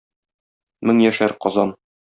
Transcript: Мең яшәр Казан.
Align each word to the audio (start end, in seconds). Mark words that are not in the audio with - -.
Мең 0.91 1.05
яшәр 1.05 1.39
Казан. 1.47 1.79